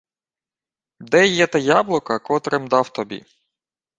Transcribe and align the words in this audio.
—Де 0.99 1.27
є 1.27 1.47
те 1.47 1.59
яблуко, 1.59 2.19
котре-м 2.19 2.67
дав 2.67 2.89
тобі? 2.89 3.25